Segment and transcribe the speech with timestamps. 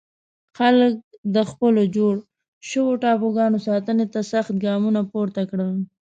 [0.57, 0.93] خلک
[1.35, 2.15] د خپلو جوړ
[2.69, 5.75] شوو ټاپوګانو ساتنې ته سخت ګامونه پورته کړل.